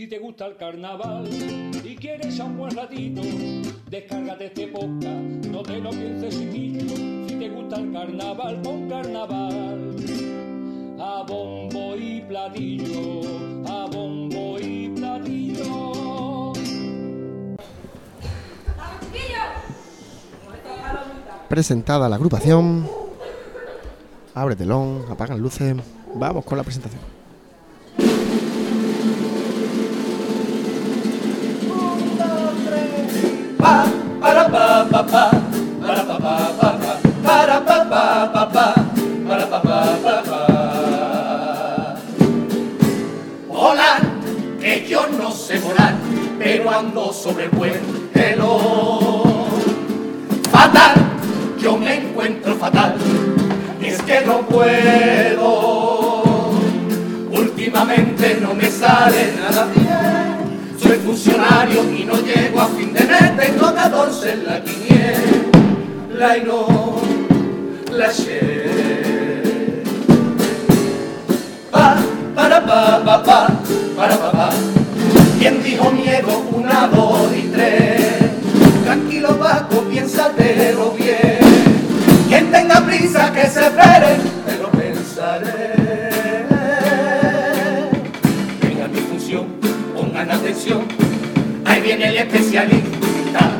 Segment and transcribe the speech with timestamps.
[0.00, 1.28] Si te gusta el carnaval
[1.84, 3.20] y quieres a un buen ratito,
[3.90, 6.96] descárgate este podcast, no te lo pienses chiquillo.
[7.28, 9.96] Si te gusta el carnaval, pon carnaval.
[10.98, 13.20] A bombo y platillo,
[13.68, 16.54] a bombo y platillo.
[21.50, 22.88] Presentada la agrupación.
[24.32, 25.76] Abre telón, apagan luces.
[26.14, 27.19] Vamos con la presentación.
[45.50, 45.60] Sé
[46.38, 47.80] pero ando sobre buen
[48.14, 49.50] helón.
[50.50, 50.94] Fatal,
[51.60, 52.94] yo me encuentro fatal,
[53.82, 55.72] es que no puedo.
[57.32, 60.78] Últimamente no me sale nada bien.
[60.78, 66.44] Soy funcionario y no llego a fin de mes, tengo 14 en la quiniela y
[66.44, 67.00] no
[67.92, 68.12] la.
[71.70, 71.96] Pa,
[72.34, 73.48] para, pa, pa, pa,
[73.96, 74.79] para, pa, pa.
[75.40, 76.44] ¿Quién dijo miedo?
[76.52, 78.12] Una, dos y tres.
[78.84, 81.38] Tranquilo Paco, piénsatelo bien.
[82.28, 86.44] Quien tenga prisa que se espere, me lo pensaré.
[88.60, 89.46] Venga mi función,
[89.96, 90.82] pongan atención.
[91.64, 93.52] Ahí viene el especialista.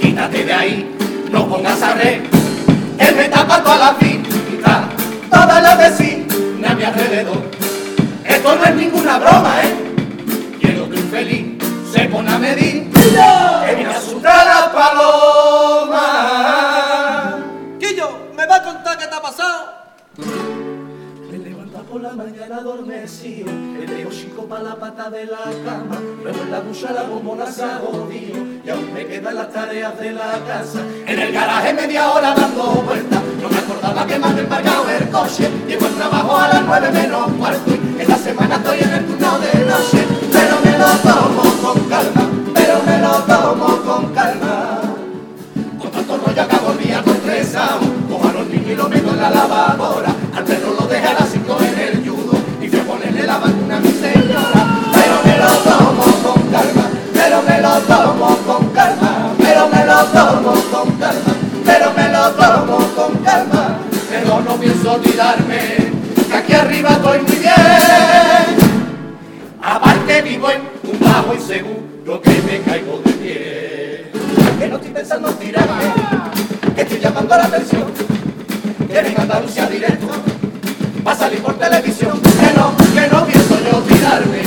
[0.00, 0.96] Quítate de ahí,
[1.30, 2.22] no pongas a red.
[2.98, 4.88] Él me tapa toda la vida,
[5.30, 7.42] toda la vecina a mi alrededor.
[8.24, 9.85] Esto no es ninguna broma, ¿eh?
[11.16, 11.46] Feliz
[11.94, 12.90] se pone a medir.
[12.90, 16.06] Que viene a asustar a Paloma.
[17.80, 19.64] Quillo, ¿me va a contar qué te ha pasado?
[20.18, 25.98] Me levanta por la mañana adormecido, le dejo chico pa' la pata de la cama,
[26.22, 29.98] luego en la ducha la bombona se ha jodido, y aún me quedan las tareas
[29.98, 30.80] de la casa.
[31.06, 35.08] En el garaje media hora dando vueltas, no me acordaba que me han embargado el
[35.08, 37.74] coche, llego al trabajo a las nueve menos cuarto,
[48.66, 52.68] y lo meto en la lavadora Al perro lo deja las en el judo Y
[52.68, 57.42] fui a ponerle la vacuna a mi señora Pero me lo tomo con calma Pero
[57.42, 61.34] me lo tomo con calma Pero me lo tomo con calma
[61.64, 63.78] Pero me lo tomo con calma
[64.10, 65.92] Pero no pienso olvidarme
[66.28, 68.76] Que aquí arriba estoy muy bien
[69.62, 74.12] Aparte vivo en un bajo y seguro que me caigo de pie.
[74.60, 75.92] Que no estoy pensando en tirarme,
[76.76, 78.05] que estoy llamando la atención.
[78.96, 80.08] Que venga Andalucía directo,
[81.06, 82.18] va a salir por televisión.
[82.18, 84.40] Que no, que no pienso yo tirarme,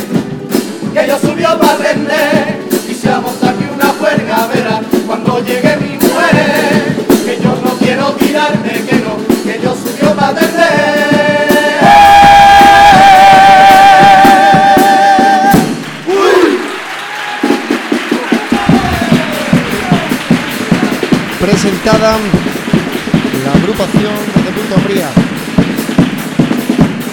[0.91, 2.57] que yo subió para atender.
[2.89, 6.95] Y se ha montado aquí una juerga, verá, cuando llegue mi mujer.
[7.25, 10.59] Que yo no quiero tirarme, que no, que yo subió para atender.
[21.39, 22.17] Presentada
[23.45, 24.28] la agrupación
[24.77, 25.09] Fría.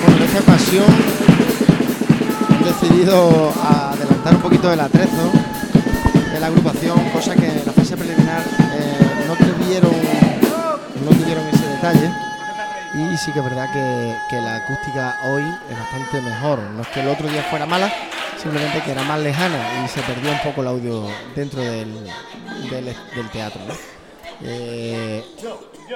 [0.02, 0.84] Bueno, en esta ocasión
[2.64, 5.32] decidido adelantar un poquito el atrezo
[6.32, 9.90] de la agrupación, cosa que en la fase preliminar eh, no tuvieron
[11.02, 12.10] no tuvieron ese detalle.
[12.94, 16.58] Y sí que es verdad que, la acústica hoy es bastante mejor.
[16.74, 17.92] No es que el otro día fuera mala,
[18.40, 22.10] simplemente que era más lejana y se perdió un poco el audio dentro del,
[23.32, 23.60] teatro.
[24.42, 25.24] Eh,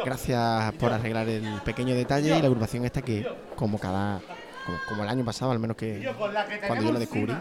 [0.04, 4.20] gracias por arreglar el pequeño detalle y la agrupación esta que como cada
[4.64, 6.10] como, como el año pasado al menos que
[6.66, 7.34] cuando yo la descubrí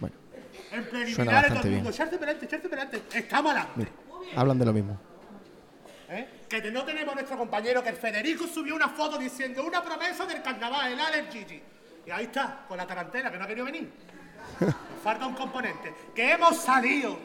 [0.00, 0.14] bueno
[0.72, 1.86] En Suena bastante bien.
[1.86, 3.02] echarse echarse.
[3.12, 3.68] Está mala.
[3.74, 3.90] mira
[4.36, 4.98] hablan de lo mismo
[6.08, 6.28] ¿Eh?
[6.48, 10.42] Que no tenemos nuestro compañero que el Federico subió una foto diciendo una promesa del
[10.42, 11.62] carnaval, el Alex Gigi.
[12.06, 13.90] Y ahí está, con la tarantela, que no ha querido venir.
[14.60, 15.92] Nos Falta un componente.
[16.14, 17.18] Que hemos salido.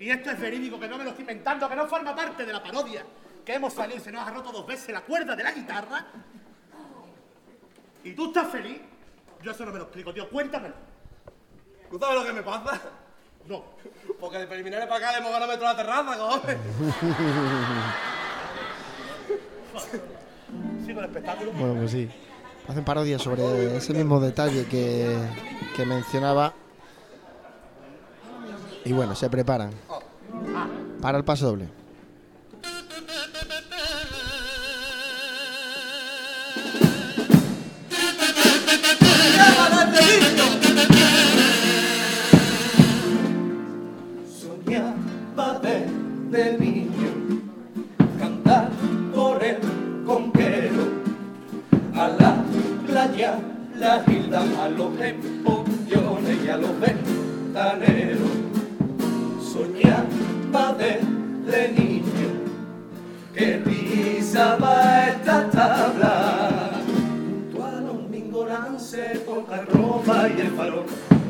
[0.00, 2.52] Y esto es verídico, que no me lo estoy inventando, que no forma parte de
[2.52, 3.04] la parodia.
[3.44, 6.06] Que hemos salido y se nos ha roto dos veces la cuerda de la guitarra.
[8.04, 8.80] ¿Y tú estás feliz?
[9.42, 10.28] Yo eso no me lo explico, tío.
[10.28, 10.74] Cuéntamelo.
[11.90, 12.80] ¿Tú sabes lo que me pasa?
[13.46, 13.64] No.
[14.20, 16.58] Porque de preliminares para acá le hemos ganado metro a la terraza, cojones.
[20.84, 21.52] Sigo el espectáculo.
[21.52, 22.10] bueno pues sí
[22.68, 25.16] hacen parodia sobre ese mismo detalle que,
[25.74, 26.52] que mencionaba
[28.84, 29.70] y bueno se preparan
[31.00, 31.68] para el paso doble.
[44.40, 47.42] Soñaba de niño
[48.18, 48.70] cantar
[49.14, 49.58] por el
[50.04, 50.88] conquero
[51.94, 52.44] a la
[52.86, 53.38] playa,
[53.76, 54.98] la isla, a los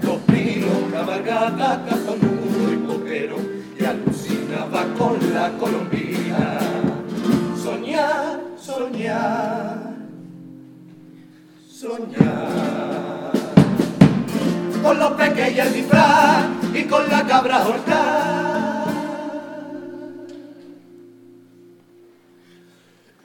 [0.03, 3.37] Los pinos, cabalgata, cazonudo y poquero.
[3.79, 6.59] Y alucinaba con la colombina.
[7.63, 9.97] Soñar, soñar,
[11.71, 13.33] soñar.
[14.83, 18.85] Con los pequeños el disfraz y con la cabra horcada.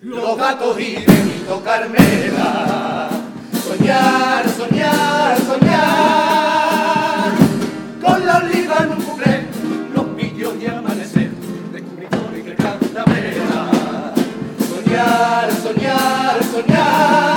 [0.02, 3.10] Los gatos y Benito Carmela.
[3.66, 5.73] Soñar, soñar, soñar.
[14.94, 17.33] Soñar, soñar, soñar.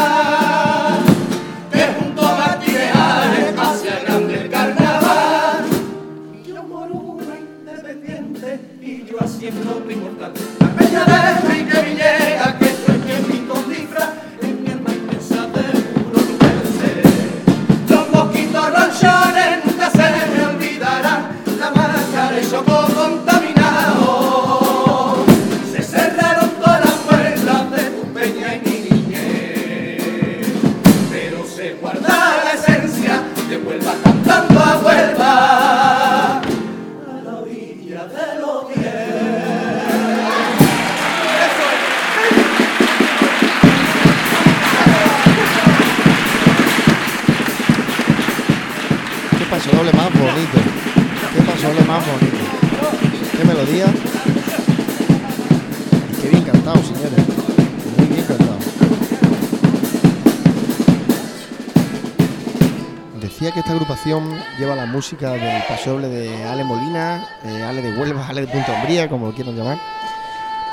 [63.37, 67.93] Decía que esta agrupación lleva la música del pasodoble de Ale Molina, eh, Ale de
[67.93, 69.77] Huelva, Ale de Punta Umbría, como lo quieran llamar.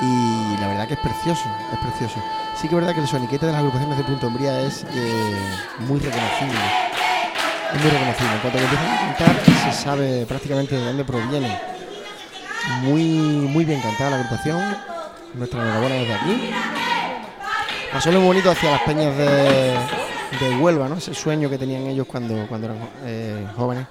[0.00, 1.44] Y la verdad que es precioso,
[1.74, 2.24] es precioso.
[2.56, 5.36] Sí que es verdad que el soniquete de las agrupaciones de Punta Umbría es eh,
[5.80, 6.58] muy reconocible.
[7.74, 8.32] Es muy reconocible.
[8.32, 11.60] En cuanto que empiezan a cantar, se sabe prácticamente de dónde proviene.
[12.80, 14.76] Muy, muy bien cantada la agrupación.
[15.34, 16.50] Nuestra enhorabuena desde aquí.
[17.92, 19.76] Pasó lo bonito hacia las peñas de,
[20.40, 20.96] de Huelva, ¿no?
[20.96, 23.86] Ese sueño que tenían ellos cuando, cuando eran eh, jóvenes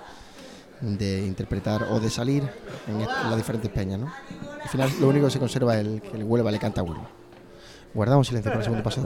[0.82, 2.44] de interpretar o de salir
[2.88, 4.14] en, las diferentes peñas, ¿no?
[4.62, 6.84] Al final lo único que se conserva es el que el Huelva le canta a
[6.84, 7.10] Huelva.
[7.94, 9.06] Guardamos silencio para el segundo paso.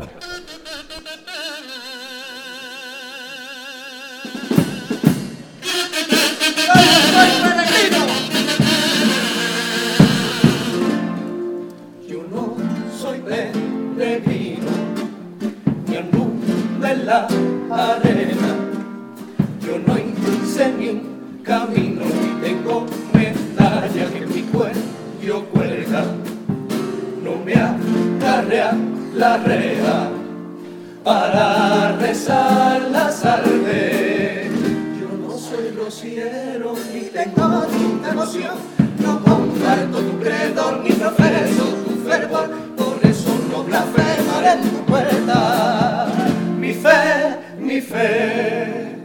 [47.87, 48.95] Mi fe,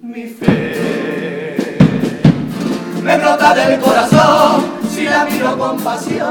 [0.00, 1.78] mi fe.
[3.02, 6.26] Me brota del corazón si la miro con pasión.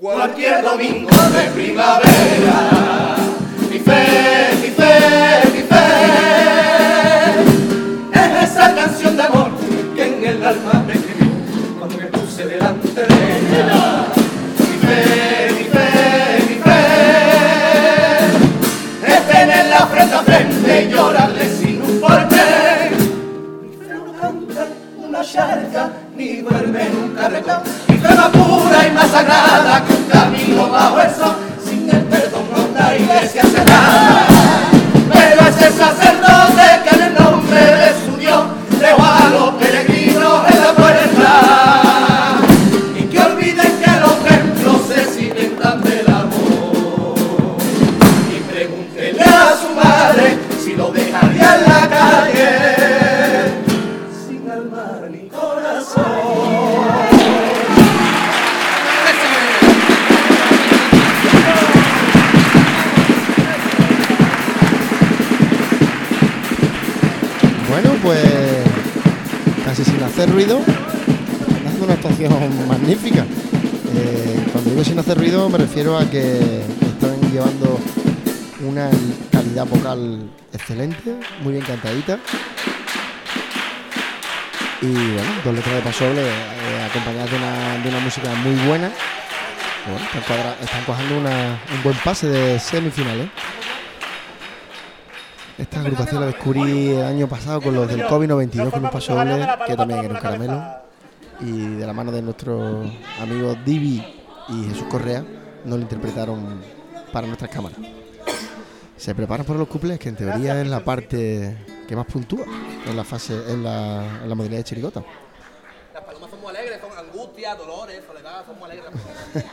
[0.00, 3.16] Cualquier domingo de primavera,
[3.70, 5.86] mi fe, mi fe, mi fe,
[8.12, 9.50] es esa canción de amor
[9.96, 11.32] que en el alma me escribió
[11.78, 13.93] cuando me puse delante de ella.
[20.80, 22.90] Y llorarle sin un porqué.
[23.62, 24.64] Mi fe
[24.98, 27.62] una charca, ni duerme en un carretón.
[27.88, 31.10] Mi fe más pura y más sagrada que un camino bajo el.
[31.64, 34.26] Sin el perdón no la iglesia cerrada.
[35.12, 36.23] Pero ese sacerdote
[67.84, 68.24] Bueno, pues
[69.64, 70.58] casi sin hacer ruido,
[71.66, 72.32] haciendo una actuación
[72.68, 73.26] magnífica.
[73.94, 77.78] Eh, cuando digo sin hacer ruido me refiero a que están llevando
[78.66, 78.88] una
[79.30, 82.18] calidad vocal excelente, muy bien cantadita.
[84.80, 88.90] Y bueno, dos letras de pasoble eh, acompañadas de una, música muy buena.
[89.86, 90.22] Bueno, están,
[90.84, 93.28] cuadra- un buen pase de semifinales.
[95.56, 99.14] Esta agrupación la descubrí el año pasado con los del COVID 92 con un paso
[99.14, 100.62] doble que también era un caramelo.
[101.40, 104.04] Y de la mano de nuestros amigos Divi
[104.48, 105.24] y Jesús Correa
[105.64, 106.60] nos lo interpretaron
[107.12, 107.78] para nuestras cámaras.
[108.96, 111.56] Se preparan por los cuplés, que en teoría es la parte
[111.86, 112.44] que más puntúa
[112.86, 115.04] en la fase, en la, en la modalidad de chirigota.
[115.92, 118.90] Las palomas son muy alegres, son angustia, dolores, soledad, son muy alegres.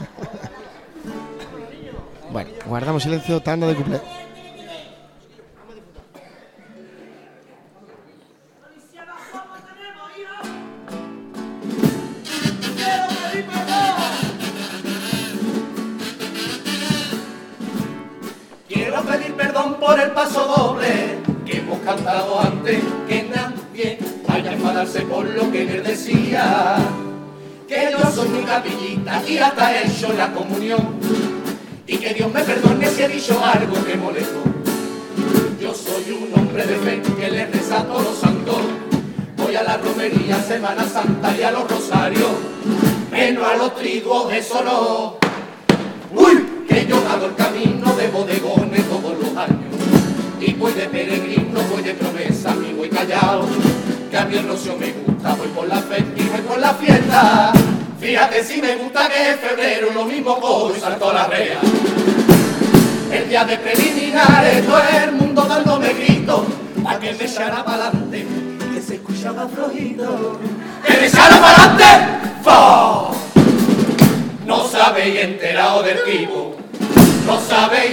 [2.31, 3.99] Bueno, guardamos silencio, tanda de cuplés.
[20.23, 23.97] Paso doble que hemos cantado antes, que nadie
[24.27, 26.75] vaya a enfadarse por lo que él decía.
[27.67, 30.99] Que yo soy mi capillita y hasta he hecho la comunión.
[31.87, 34.43] Y que Dios me perdone si he dicho algo que molestó.
[35.59, 38.57] Yo soy un hombre de fe que le reza a todos los santos.
[39.37, 42.31] Voy a la romería, Semana Santa y a los rosarios.
[43.11, 45.15] Menos a los triduos, eso no.
[46.13, 48.70] Uy, que yo hago el camino de años.
[50.41, 53.45] Y voy de peregrino, voy de promesa, y voy callado.
[54.09, 57.53] Que a mí el me gusta, voy por la fe y voy por la fiesta.
[57.99, 61.59] Fíjate si me gusta que es febrero, lo mismo voy salto a la rea.
[63.11, 66.41] El día de preliminares, todo el mundo dándome gritos,
[66.83, 68.25] pa' que me echara pa'lante,
[68.73, 70.39] que se escuchaba flojito.
[70.87, 71.83] ¡Que me echara pa'lante!
[72.43, 73.11] ¡Fo!
[74.47, 76.55] No sabéis enterado del tipo,
[77.27, 77.90] no sabéis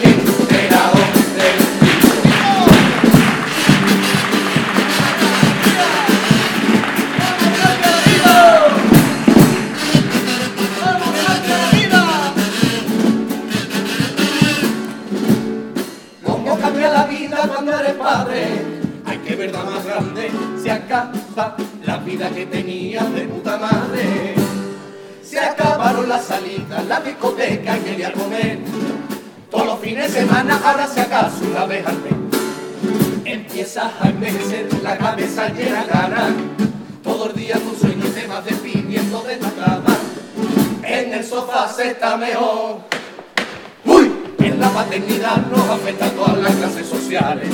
[44.79, 47.49] paternidad nos afecta a todas las clases sociales.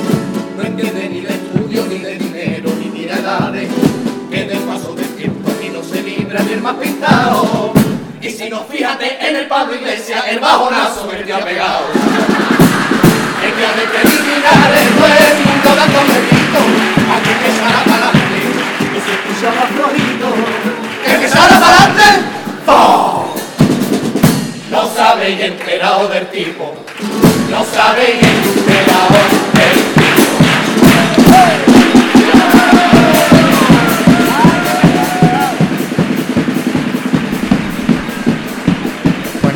[0.59, 3.71] No entiende ni de estudio, ni de dinero, ni de edades.
[4.31, 7.73] Que del paso del tiempo aquí no se libra ni el más pintado.
[8.21, 11.87] Y si no, fíjate en el Pablo Iglesia, el bajonazo que te ha pegado.
[13.47, 16.61] El día de preliminares, todo el mundo dándome grito.
[17.15, 18.37] Aquí que salga para adelante,
[18.93, 20.29] que se escuchaba flojito.
[21.21, 22.07] Que salga para adelante,
[22.67, 23.14] ¡Fo!
[24.95, 26.73] No sabéis enterado del tipo,
[27.51, 29.09] no sabéis enterado
[29.53, 30.15] del tipo.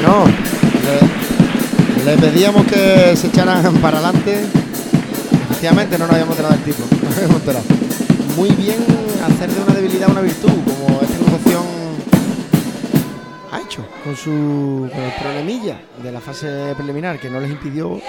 [0.03, 0.25] No,
[2.05, 4.45] le, pedíamos que se echaran para adelante.
[5.51, 7.65] Efectivamente, no nos habíamos enterado del tipo, no habíamos enterado.
[8.37, 8.79] Muy bien
[9.25, 11.01] hacer de una debilidad una virtud, como
[13.51, 18.01] ha hecho con su con el problemilla de la fase preliminar que no les impidió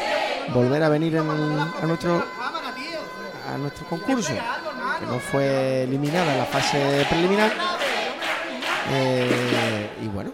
[0.53, 2.23] volver a venir en a nuestro
[3.49, 4.33] a nuestro concurso,
[4.99, 7.51] que no fue eliminada en la fase preliminar.
[8.91, 10.31] Eh, y bueno,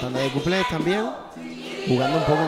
[0.00, 1.06] tanda de cuplés también,
[1.86, 2.44] jugando un poco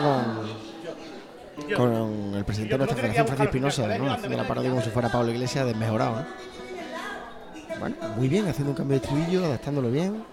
[1.75, 4.11] con, el presidente de nuestra federación, Francisco Espinosa, ¿no?
[4.11, 6.17] haciendo la parodia como si fuera Pablo Iglesias desmejorado.
[6.17, 6.25] ¿no?
[7.79, 10.23] Bueno, muy bien, haciendo un cambio de estribillo, adaptándolo bien.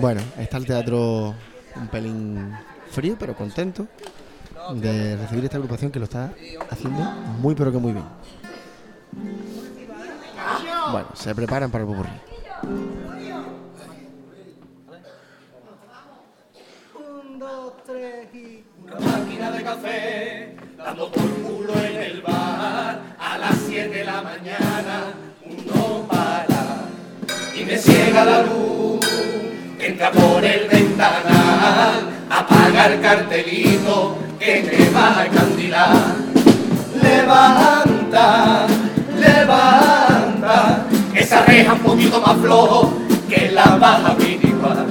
[0.00, 1.34] Bueno, está el teatro
[1.76, 2.56] un pelín
[2.90, 3.86] frío, pero contento
[4.74, 6.32] de recibir esta agrupación que lo está
[6.70, 7.02] haciendo
[7.40, 8.04] muy, pero que muy bien.
[10.90, 12.10] Bueno, se preparan para el popurrí.
[18.82, 21.51] Una máquina de café, dando por
[28.12, 29.00] llega la luz,
[29.78, 35.96] entra por el ventanal, apaga el cartelito que te va a candilar.
[37.02, 38.66] Levanta,
[39.18, 42.92] levanta, esa reja un poquito más flojo
[43.30, 44.86] que la vas a igual.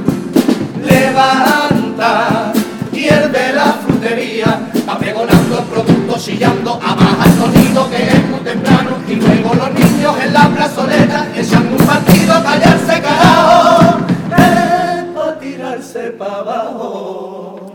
[0.83, 2.53] Levanta,
[2.91, 8.97] pierde la frutería, va pregonando el producto, chillando, abaja el sonido que es muy temprano
[9.07, 13.97] y luego los niños en la plazoleta echan un partido a callarse carajo.
[14.35, 17.71] Es para tirarse para abajo.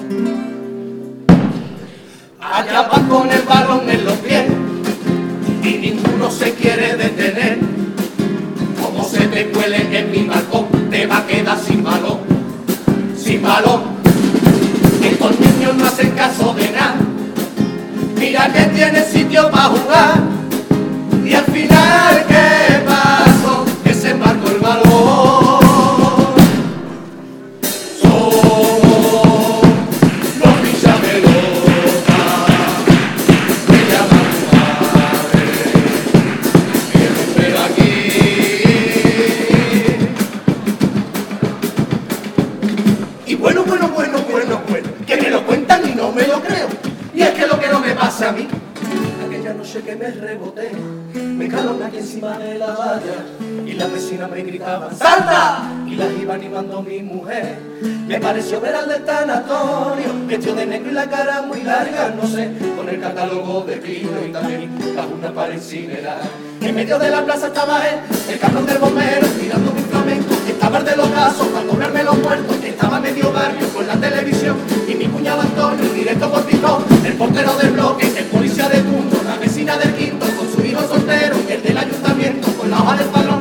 [2.41, 4.45] Allá van con el balón en los pies
[5.63, 7.59] y ninguno se quiere detener.
[8.83, 12.19] Como se te cuele en mi balcón, te va a quedar sin balón,
[13.17, 13.83] sin balón.
[15.01, 16.97] Estos niños no hacen caso de nada.
[18.19, 20.36] Mira que tiene sitio para jugar.
[58.27, 62.51] Pareció ver al del tanatorio, vestido de negro y la cara muy larga, no sé,
[62.77, 66.23] con el catálogo de vino y también bajo una incinerar.
[66.61, 70.79] En medio de la plaza estaba él, el cabrón del bombero, mirando mi flamenco, estaba
[70.79, 74.57] el de los casos para cobrarme los muertos, estaba medio barrio con la televisión
[74.89, 79.23] y mi cuñado Antonio, directo por TikTok, el portero del bloque, el policía de turno,
[79.25, 83.09] la vecina del quinto con su hijo soltero, el del ayuntamiento con la hoja del
[83.09, 83.36] balón,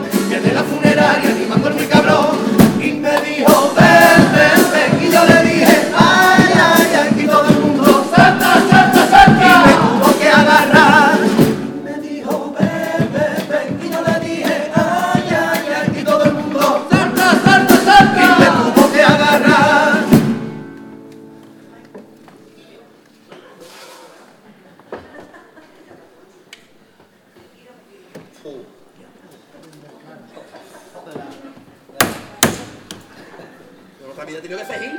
[34.46, 34.60] entendeu?
[34.60, 34.95] Essa é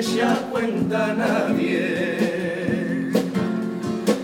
[0.00, 2.16] echa cuenta nadie.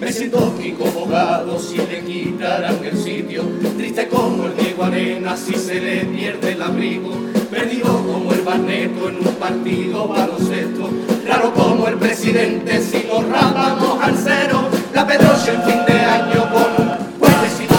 [0.00, 3.42] Me siento incomodado si le quitaran el sitio,
[3.76, 7.10] triste como el Diego Arena si se le pierde el abrigo,
[7.50, 10.88] perdido como el Barneto en un partido baloncesto,
[11.26, 16.50] raro como el presidente si lo rapamos al cero, la Pedroche en fin de año
[16.52, 17.74] con un puentecito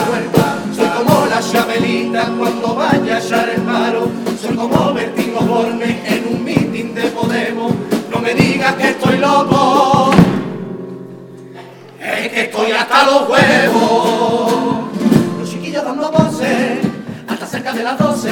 [0.76, 4.08] soy como la Chabelita cuando vaya a echar el paro,
[4.40, 7.72] soy como Bertino Borne en un mitin de Podemos,
[8.28, 10.12] me digas que estoy loco.
[12.02, 14.54] Es que estoy hasta los huevos.
[15.40, 16.80] Los chiquillos dando voces
[17.26, 18.30] hasta cerca de las 12.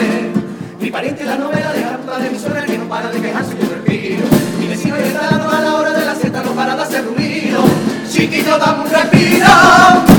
[0.82, 3.22] Mi pariente en la novela de la puta de mi suegra que no para de
[3.22, 4.26] quejarse yo respiro.
[4.60, 7.64] Mi vecino gritando a la hora de la siesta no para de hacer ruido.
[8.12, 10.15] Chiquillo, dame un respiro.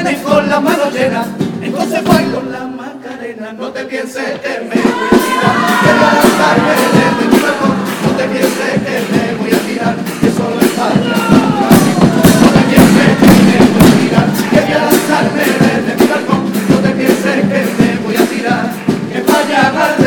[0.00, 1.24] llena y con la mano llena,
[1.62, 3.52] entonces bailo la macarena.
[3.52, 7.76] No te pienses que me voy a tirar, quiero lanzarme desde este mi balcón.
[8.04, 10.94] No te pienses que me voy a tirar, que solo es para
[12.40, 16.10] No te pienses que me voy a tirar, que voy a lanzarme desde este mi
[16.10, 16.42] balcón.
[16.70, 18.64] No te pienses que me voy a tirar,
[19.12, 19.99] que vaya a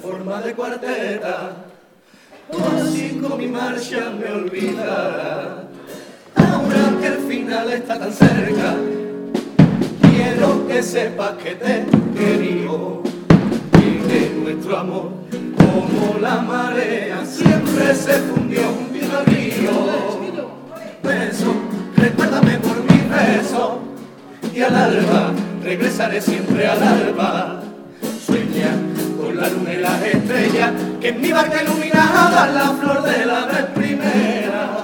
[0.00, 1.52] en forma de cuarteta.
[2.52, 5.64] O así con mi marcha me olvidará.
[6.34, 8.76] Ahora que el final está tan cerca,
[10.02, 11.86] quiero que sepas que te
[12.16, 13.02] querido
[13.74, 15.10] y que nuestro amor,
[15.56, 20.50] como la marea, siempre se fundió junto al río.
[21.02, 21.54] Beso,
[21.96, 23.80] recuérdame por mi beso
[24.54, 25.32] y al alba
[25.62, 27.49] regresaré siempre al alba.
[31.00, 34.78] Que en mi barca iluminada la flor de la vez primera.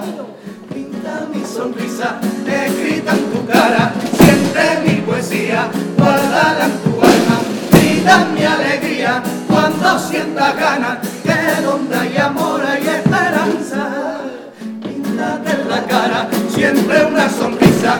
[0.73, 7.39] Pinta mi sonrisa escrita en tu cara, siente mi poesía, guárdala en tu alma.
[7.71, 14.17] Grita mi alegría cuando sienta ganas, que donde hay amor hay esperanza.
[14.83, 17.99] Píntate en la cara, siempre una sonrisa.